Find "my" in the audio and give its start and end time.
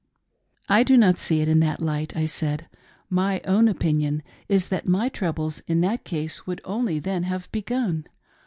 3.11-3.39, 4.87-5.09